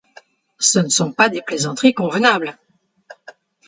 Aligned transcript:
Ce 0.57 0.79
ne 0.79 0.89
sont 0.89 1.11
pas 1.11 1.29
des 1.29 1.43
plaisanteries 1.43 1.93
convenables. 1.93 2.57